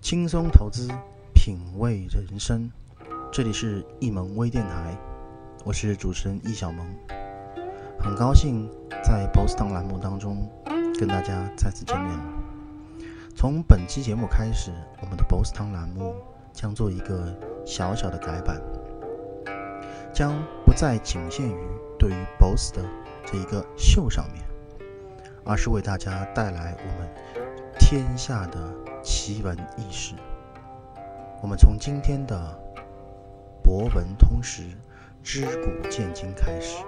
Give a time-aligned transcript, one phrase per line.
[0.00, 0.88] 轻松投资，
[1.34, 2.70] 品味人生。
[3.30, 4.96] 这里是易萌微电台，
[5.64, 6.86] 我是主持人易小萌，
[7.98, 8.70] 很高兴
[9.02, 10.48] 在 Boss 堂栏目当中
[10.98, 12.24] 跟大家再次见面了。
[13.36, 16.14] 从本期节目开始，我们的 Boss 堂栏目
[16.52, 17.34] 将做一个
[17.66, 18.62] 小小的改版，
[20.14, 20.32] 将
[20.64, 21.58] 不再仅限于
[21.98, 22.82] 对于 Boss 的
[23.26, 24.42] 这一个秀上面，
[25.44, 27.10] 而是为大家带来我们
[27.78, 30.14] 天下的奇闻异事。
[31.42, 32.58] 我们从今天的
[33.62, 34.64] 博闻通识、
[35.22, 36.84] 知古见今开始。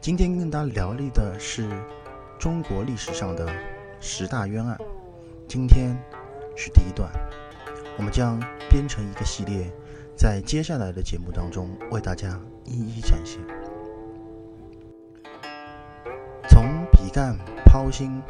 [0.00, 1.68] 今天跟大家聊的是
[2.38, 3.46] 中国历史上的
[4.00, 4.78] 十大冤案。
[5.46, 5.96] 今天
[6.56, 7.10] 是第一段，
[7.98, 9.70] 我们将编成一个系列，
[10.16, 13.40] 在接下来的节目当中为大家一一展现。
[16.48, 17.36] 从比干
[17.66, 18.22] 抛心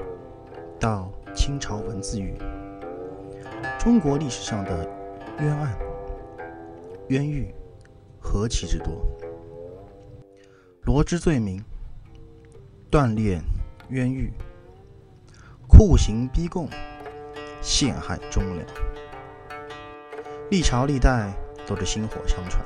[0.81, 1.13] 到
[1.45, 2.39] 清朝文字狱，
[3.79, 4.89] 中国历史上的
[5.41, 5.77] 冤案、
[7.09, 7.55] 冤狱
[8.19, 9.07] 何其之多。
[10.85, 11.63] 罗织罪名、
[12.91, 13.43] 锻炼
[13.91, 14.33] 冤狱、
[15.69, 16.67] 酷刑逼供、
[17.61, 18.67] 陷害忠良，
[20.51, 21.31] 历朝历代
[21.67, 22.65] 都是薪火相传。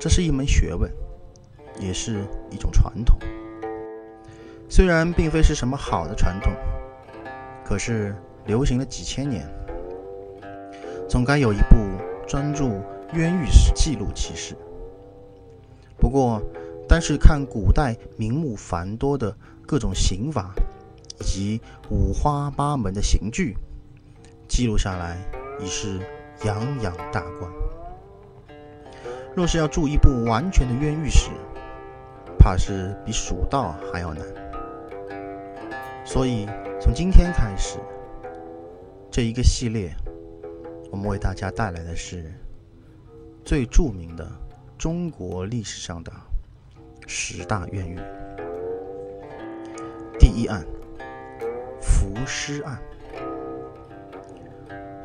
[0.00, 0.90] 这是一门学问，
[1.78, 3.16] 也是一种传统。
[4.68, 6.52] 虽然并非是什么好的传统，
[7.66, 8.14] 可是
[8.44, 9.44] 流行了几千年，
[11.08, 11.76] 总该有一部
[12.24, 12.80] 专注
[13.12, 14.54] 冤狱史记录其事。
[15.98, 16.40] 不过，
[16.88, 19.36] 单是看古代名目繁多的
[19.66, 20.54] 各种刑法，
[21.18, 23.56] 以及五花八门的刑具，
[24.46, 25.16] 记录下来
[25.60, 25.98] 已是
[26.44, 27.50] 洋洋大观。
[29.34, 31.30] 若是要著一部完全的冤狱史，
[32.38, 34.24] 怕是比蜀道还要难。
[36.04, 36.46] 所以，
[36.86, 37.80] 从今天开始，
[39.10, 39.92] 这一个系列，
[40.88, 42.32] 我们为大家带来的是
[43.44, 44.24] 最著名的
[44.78, 46.12] 中国历史上的
[47.04, 47.98] 十大冤狱。
[50.16, 50.64] 第一案：
[51.80, 52.80] 伏尸案。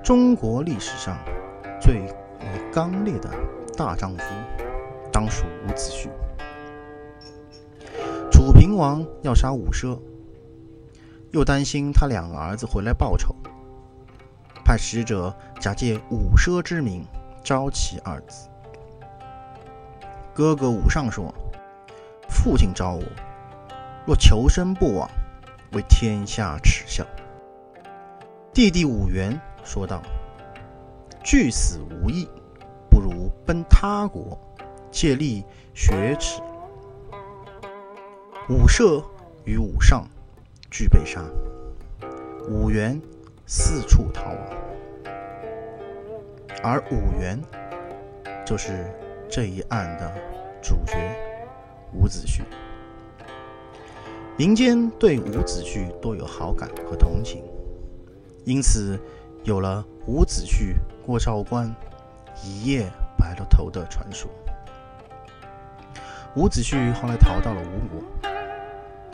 [0.04, 1.18] 中国历史上
[1.82, 3.28] 最为刚烈的
[3.76, 4.24] 大丈夫，
[5.12, 6.10] 当属伍子胥。
[8.30, 9.98] 楚平王要杀伍奢。
[11.32, 13.34] 又担心他两个儿子回来报仇，
[14.66, 17.06] 派使者假借武奢之名
[17.44, 18.50] 招其二子。
[20.34, 21.34] 哥哥武尚说
[22.28, 23.04] ：“父亲招我，
[24.06, 25.10] 若求生不往，
[25.72, 27.06] 为天下耻笑。”
[28.54, 30.02] 弟弟武元说道
[31.24, 32.28] ：“俱死无益，
[32.90, 34.38] 不如奔他国，
[34.92, 36.42] 借力雪耻。”
[38.50, 39.02] 武奢
[39.46, 40.06] 与武尚。
[40.72, 41.22] 俱被杀，
[42.48, 43.00] 伍元
[43.46, 44.58] 四处逃亡，
[46.64, 47.38] 而伍元
[48.46, 48.90] 就是
[49.30, 50.10] 这一案的
[50.64, 50.96] 主角
[51.94, 52.44] 伍子胥。
[54.38, 57.44] 民间对伍子胥多有好感和同情，
[58.46, 58.98] 因此
[59.44, 60.74] 有了伍子胥
[61.06, 61.70] 过昭关
[62.42, 64.32] 一夜白了头的传说。
[66.38, 68.31] 伍子胥后来逃到了吴国。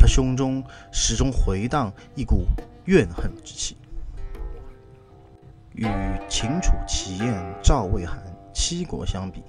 [0.07, 2.45] 胸中始终回荡一股
[2.85, 3.75] 怨恨之气，
[5.73, 5.85] 与
[6.29, 8.17] 秦楚齐燕赵魏韩
[8.53, 9.43] 七国相比，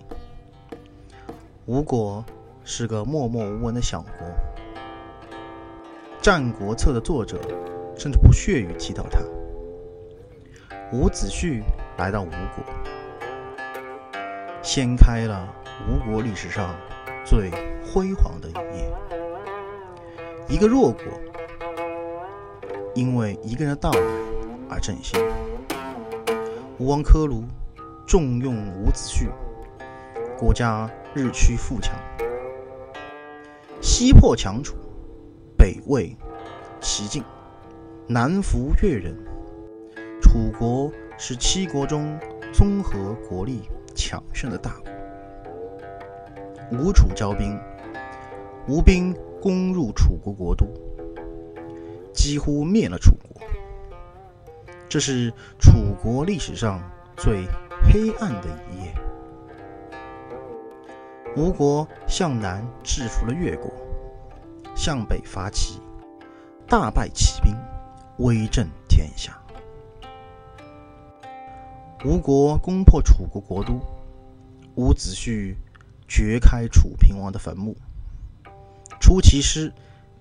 [1.66, 2.24] 吴国
[2.64, 4.10] 是个默默无闻的小国。
[6.20, 7.40] 《战国策》的作者
[7.96, 9.20] 甚至不屑于提到他。
[10.92, 11.62] 伍子胥
[11.96, 12.64] 来到吴国，
[14.62, 15.48] 掀开了
[15.86, 16.74] 吴国历史上
[17.24, 17.50] 最
[17.82, 19.17] 辉煌的一页。
[20.50, 21.02] 一个弱国，
[22.94, 24.00] 因为一个人的到来
[24.70, 25.20] 而振兴。
[26.78, 27.42] 吴王阖庐
[28.06, 29.28] 重用伍子胥，
[30.38, 31.94] 国家日趋富强。
[33.82, 34.74] 西破强楚，
[35.54, 36.16] 北魏
[36.80, 37.22] 齐晋，
[38.06, 39.14] 南服越人，
[40.22, 42.18] 楚国是七国中
[42.54, 44.90] 综合国力强盛的大国。
[46.72, 47.54] 吴楚交兵，
[48.66, 49.14] 吴兵。
[49.40, 50.66] 攻入楚国国都，
[52.12, 53.40] 几乎灭了楚国。
[54.88, 56.80] 这是楚国历史上
[57.16, 57.46] 最
[57.84, 58.94] 黑暗的一页。
[61.36, 63.70] 吴国向南制服了越国，
[64.74, 65.80] 向北伐齐，
[66.66, 67.54] 大败齐兵，
[68.18, 69.40] 威震天下。
[72.04, 73.78] 吴国攻破楚国国都，
[74.76, 75.54] 伍子胥
[76.08, 77.76] 掘开楚平王的坟墓。
[79.08, 79.72] 出其师，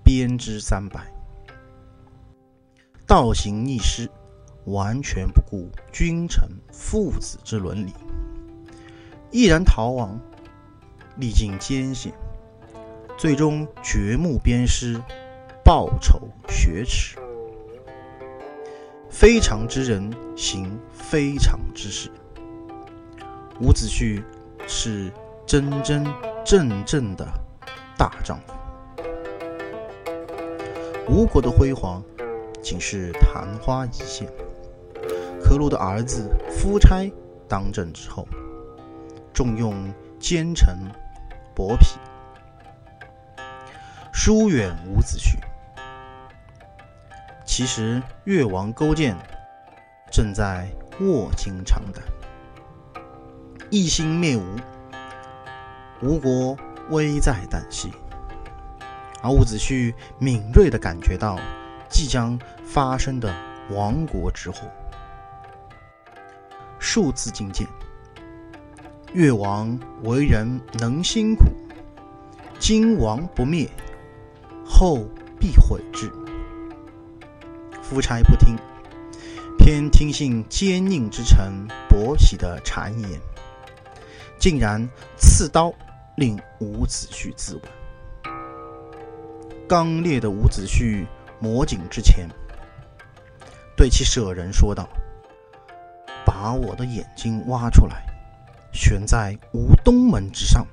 [0.02, 1.12] 鞭之三百。
[3.06, 4.10] 倒行逆施，
[4.64, 7.92] 完全不顾君臣父子之伦理，
[9.30, 10.18] 毅然逃亡，
[11.18, 12.14] 历尽艰险，
[13.18, 14.98] 最终掘墓鞭尸，
[15.62, 17.18] 报仇雪耻。
[19.10, 22.10] 非常之人行非常之事。
[23.60, 24.24] 伍子胥
[24.66, 25.12] 是
[25.46, 26.06] 真真
[26.42, 27.28] 正正的
[27.98, 28.54] 大丈夫。
[31.10, 32.02] 吴国的辉煌
[32.62, 34.28] 仅是昙花一现。
[35.42, 37.10] 可鲁的儿子夫差
[37.48, 38.28] 当政之后，
[39.32, 39.90] 重用
[40.20, 40.76] 奸臣
[41.54, 41.96] 伯嚭，
[44.12, 45.38] 疏远伍子胥。
[47.46, 49.16] 其实越王勾践
[50.12, 50.68] 正在
[51.00, 52.04] 卧薪尝胆，
[53.70, 54.42] 一心灭吴，
[56.02, 56.56] 吴国
[56.90, 57.90] 危在旦夕。
[59.22, 61.38] 而伍子胥敏锐地感觉到
[61.88, 63.34] 即将发生的
[63.70, 64.68] 亡国之祸。
[66.78, 67.66] 数字进谏：
[69.12, 71.46] 越王为人能辛苦，
[72.58, 73.68] 今王不灭，
[74.64, 75.04] 后
[75.40, 76.10] 必毁之。
[77.82, 78.54] 夫差不听，
[79.58, 83.20] 偏听信奸佞之臣伯喜的谗言，
[84.38, 85.72] 竟然刺刀
[86.16, 87.60] 令伍子胥自刎。
[89.68, 91.06] 刚烈的伍子胥
[91.38, 92.26] 磨颈之前，
[93.76, 94.88] 对其舍人说道。
[96.24, 98.06] 把我的眼睛挖出来，
[98.72, 100.66] 悬在吴东门之上，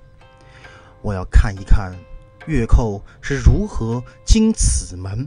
[1.02, 1.94] 我要看一看
[2.46, 5.18] 越寇是如何经此门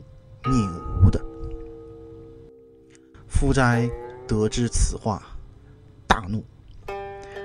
[0.45, 0.53] 灭
[1.03, 1.21] 吴的。
[3.27, 3.91] 夫差
[4.27, 5.23] 得知此话，
[6.07, 6.43] 大怒，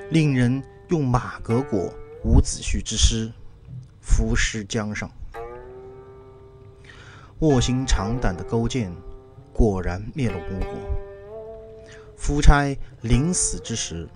[0.10, 1.94] 令人用马革裹
[2.24, 3.32] 伍子胥之尸，
[4.00, 5.10] 浮尸江上。
[7.44, 8.90] 卧薪尝胆的勾践，
[9.52, 10.70] 果然灭了吴国。
[12.16, 14.08] 夫差临死之时，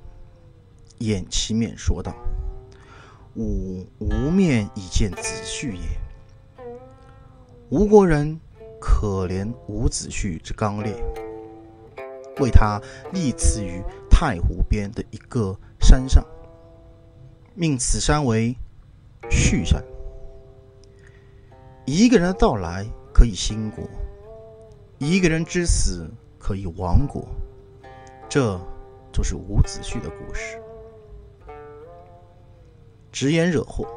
[0.99, 2.15] 掩其面说道
[3.35, 5.81] ：“吾无面以见子胥也。”
[7.67, 8.39] 吴国人
[8.79, 10.95] 可怜伍子胥之刚烈，
[12.39, 12.81] 为他
[13.11, 16.25] 立祠于太湖边的一个山上，
[17.55, 18.55] 命此山为
[19.29, 19.83] 胥山。
[21.85, 23.83] 一个人的到来可以兴国，
[24.99, 27.27] 一个人之死可以亡国。
[28.29, 28.59] 这
[29.11, 30.61] 就是伍子胥的故事。
[33.11, 33.87] 直言惹祸，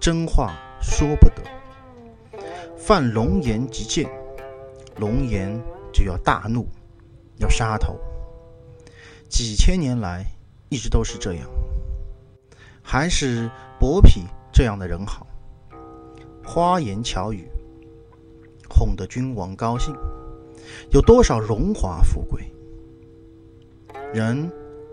[0.00, 2.40] 真话说不得。
[2.76, 4.10] 犯龙颜即见，
[4.96, 5.56] 龙颜
[5.92, 6.66] 就要大怒，
[7.36, 7.96] 要杀头。
[9.28, 10.26] 几千年来
[10.68, 11.48] 一直都是这样，
[12.82, 15.24] 还是伯嚭这样的人好，
[16.44, 17.48] 花言巧语，
[18.78, 19.92] 哄得君王高兴。
[20.92, 22.52] 有多少荣华富贵？
[24.14, 24.48] 人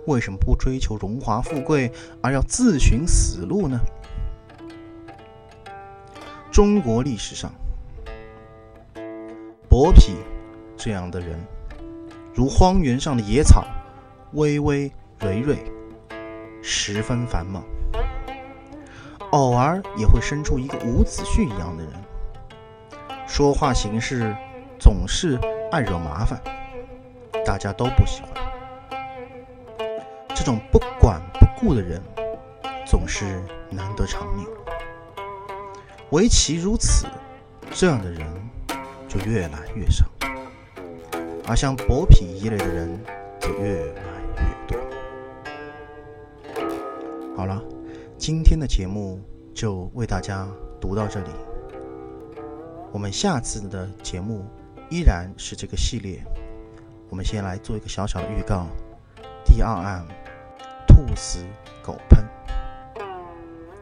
[0.07, 1.91] 为什么不追求荣华富贵，
[2.21, 3.79] 而要自寻死路呢？
[6.51, 7.51] 中国历史上，
[9.69, 10.15] 薄皮
[10.75, 11.37] 这样的人，
[12.33, 13.65] 如荒原上的野草，
[14.33, 15.57] 巍巍蕤蕤，
[16.63, 17.61] 十分繁茂；
[19.31, 21.94] 偶尔也会生出一个伍子胥一样的人，
[23.35, 24.33] 说话行事
[24.80, 25.37] 总是
[25.69, 26.42] 爱惹麻烦，
[27.45, 28.31] 大家都不喜欢。
[30.33, 32.01] 这种不管不顾的人，
[32.87, 34.47] 总是难得长命。
[36.11, 37.07] 唯其如此，
[37.71, 38.25] 这样的人
[39.06, 40.06] 就越来越少，
[41.45, 42.97] 而像薄皮一类的人
[43.42, 44.01] 就越来
[44.37, 44.80] 越多。
[47.35, 47.61] 好了，
[48.18, 49.19] 今天的节目
[49.54, 50.47] 就为大家
[50.80, 51.31] 读到这里。
[52.95, 54.45] 我们下次的节目
[54.90, 56.23] 依然是这个系列。
[57.09, 58.68] 我们先来做一个小小的预告，
[59.44, 60.06] 第二案。
[60.87, 61.40] 兔死
[61.83, 62.23] 狗烹，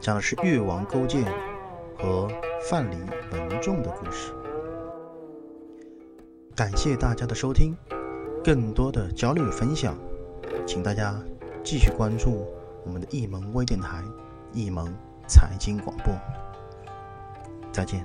[0.01, 1.23] 讲的是越王勾践
[1.95, 2.27] 和
[2.67, 2.97] 范蠡、
[3.31, 4.33] 文仲的故事。
[6.55, 7.77] 感谢大家的收听，
[8.43, 9.95] 更多的交流与分享，
[10.65, 11.15] 请大家
[11.63, 12.47] 继续关注
[12.83, 14.03] 我们的易盟微电台、
[14.53, 14.91] 易盟
[15.27, 16.11] 财经广播。
[17.71, 18.03] 再见。